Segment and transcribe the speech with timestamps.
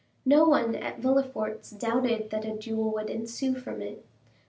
[0.25, 4.03] No one at Villefort's doubted that a duel would ensue from it.